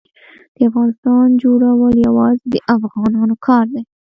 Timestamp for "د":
0.55-0.57, 2.53-2.55